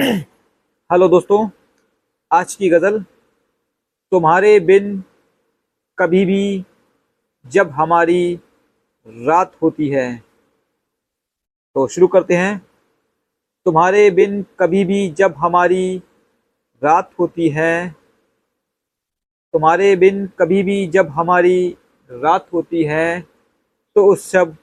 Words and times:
Hello 0.00 1.08
दोस्तों, 1.08 1.48
आज 2.30 2.54
की 2.54 2.68
गज़ल, 2.68 2.98
तुम्हारे 4.12 4.60
बिन 4.60 5.02
कभी 5.98 6.24
भी 6.24 6.64
जब 7.46 7.70
हमारी 7.70 8.34
रात 9.06 9.52
होती 9.62 9.88
है। 9.88 10.16
तो 11.76 11.86
शुरू 11.88 12.06
करते 12.06 12.34
हैं। 12.34 12.56
तुम्हारे 13.66 14.10
बिन 14.10 14.42
कभी 14.60 14.84
भी 14.84 15.10
जब 15.10 15.34
हमारी 15.38 16.02
रात 16.82 17.10
होती 17.18 17.48
है, 17.48 17.90
तुम्हारे 19.54 19.94
बिन 19.96 20.26
कभी 20.38 20.62
भी 20.62 20.86
जब 20.86 21.08
हमारी 21.08 21.76
रात 22.10 22.48
होती 22.52 22.84
है 22.84 23.20
तो 23.96 24.06
उस 24.06 24.30
शब 24.32 24.56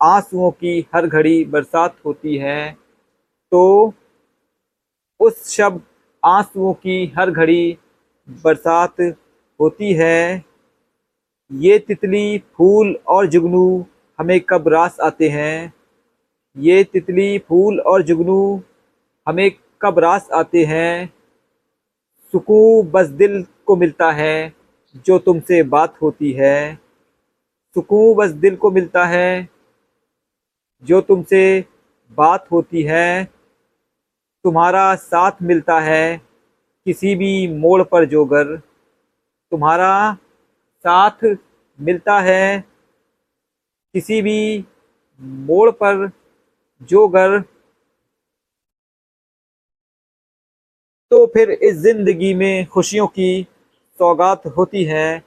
आंसुओं 0.00 0.50
की 0.50 0.78
हर 0.94 1.06
घड़ी 1.06 1.44
बरसात 1.44 1.96
होती 2.06 2.36
है। 2.36 2.72
तो 3.52 3.94
उस 5.20 5.56
शब 5.56 5.80
आंसुओं 6.24 6.72
की 6.74 7.12
हर 7.18 7.30
घड़ी 7.30 7.78
बरसात 8.44 9.00
होती 9.60 9.92
है। 9.92 10.44
ये 11.52 11.78
तितली 11.78 12.38
फूल 12.54 12.96
और 13.08 13.26
जुगनू 13.26 13.84
हमें 14.18 14.40
कब 14.40 14.68
रास 14.68 14.96
आते 15.00 15.28
हैं? 15.28 15.72
ये 16.56 16.84
तितली 16.84 17.38
फूल 17.38 17.80
और 17.80 18.02
जुगनू 18.02 18.62
हमें 19.26 19.50
कब 19.82 19.98
रास 19.98 20.28
आते 20.34 20.64
हैं? 20.64 21.14
सुकून 22.32 22.90
बस 22.90 23.06
दिल 23.06 23.44
को 23.66 23.76
मिलता 23.76 24.10
है 24.12 24.52
जो 25.06 25.18
तुमसे 25.18 25.62
बात 25.62 26.02
होती 26.02 26.32
है। 26.32 26.74
सुकून 27.76 28.14
बस 28.14 28.30
दिल 28.30 28.56
को 28.56 28.70
मिलता 28.70 29.04
है 29.06 29.48
जो 30.82 31.00
तुमसे 31.00 31.64
बात 32.18 32.46
होती 32.52 32.82
है। 32.82 33.39
तुम्हारा 34.44 34.94
साथ 34.94 35.42
मिलता 35.42 35.78
है 35.80 36.16
किसी 36.86 37.14
भी 37.14 37.32
मोड़ 37.48 37.82
पर 37.82 38.04
जोगर 38.04 38.56
तुम्हारा 39.52 39.92
साथ 40.84 41.24
मिलता 41.78 42.18
है 42.20 42.64
किसी 43.94 44.20
भी 44.22 44.64
मोड़ 45.20 45.70
पर 45.70 46.10
जोगर 46.90 47.40
तो 51.10 51.26
फिर 51.26 51.50
इस 51.50 51.76
ज़िंदगी 51.76 52.32
में 52.34 52.66
खुशियों 52.66 53.06
की 53.06 53.46
सौगात 53.98 54.46
होती 54.46 54.84
है। 54.84 55.18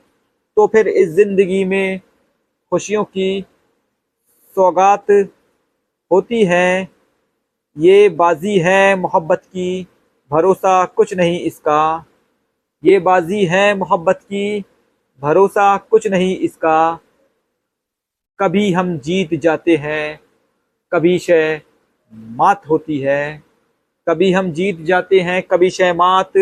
तो 0.57 0.67
फिर 0.67 0.87
इस 0.87 1.09
ज़िंदगी 1.09 1.63
में 1.65 1.99
खुशियों 2.71 3.03
की 3.03 3.41
सौगात 4.55 5.11
होती 6.11 6.43
है। 6.45 6.87
ये 7.77 8.09
बाजी 8.09 8.59
है 8.59 8.95
मोहब्बत 8.95 9.41
की, 9.45 9.87
भरोसा 10.31 10.85
कुछ 10.85 11.13
नहीं 11.13 11.39
इसका। 11.39 12.05
ये 12.83 12.99
बाजी 12.99 13.45
है 13.45 13.75
मोहब्बत 13.75 14.19
की, 14.23 14.63
भरोसा 15.21 15.77
कुछ 15.77 16.07
नहीं 16.07 16.37
इसका। 16.37 16.99
कभी 18.39 18.73
हम 18.73 18.97
जीत 18.99 19.33
जाते 19.33 19.75
हैं, 19.75 20.19
कभी 20.91 21.19
शय 21.19 21.61
मात 22.13 22.69
होती 22.69 22.99
है। 22.99 23.43
कभी 24.09 24.31
हम 24.33 24.51
जीत 24.51 24.79
जाते 24.81 25.19
हैं, 25.19 25.41
कभी 25.41 25.69
शय 25.69 25.93
मात 25.93 26.37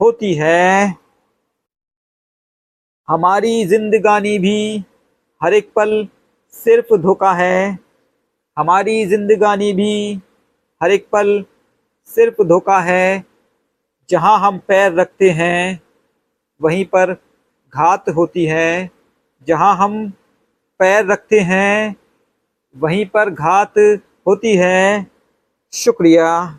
होती 0.00 0.34
है। 0.34 0.94
हमारी 3.08 3.64
जिंदगानी 3.64 4.38
भी 4.38 4.84
हर 5.42 5.54
एक 5.54 5.72
पल 5.76 6.08
सिर्फ़ 6.50 6.96
धोखा 6.96 7.32
है। 7.32 7.89
हमारी 8.60 9.06
जिंदगानी 9.06 9.72
भी 9.72 10.20
हर 10.82 10.90
एक 10.90 11.08
पल 11.12 11.44
सिर्फ़ 12.04 12.42
धोखा 12.42 12.80
है। 12.80 13.24
जहाँ 14.10 14.38
हम 14.40 14.58
पैर 14.58 14.92
रखते 14.92 15.30
हैं, 15.30 15.80
वहीं 16.62 16.84
पर 16.84 17.12
घात 17.74 18.08
होती 18.08 18.44
है। 18.44 18.90
जहाँ 19.48 19.76
हम 19.76 20.10
पैर 20.78 21.06
रखते 21.06 21.40
हैं, 21.40 21.96
वहीं 22.76 23.06
पर 23.06 23.30
घात 23.30 23.74
होती 24.26 24.56
है। 24.56 25.06
शुक्रिया। 25.72 26.58